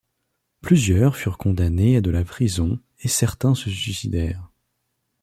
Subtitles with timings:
[0.61, 4.49] Plusieurs furent condamnés à de la prison et certains se suicidèrent.